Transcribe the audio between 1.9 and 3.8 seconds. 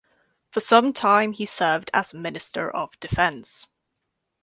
as Minister of Defense.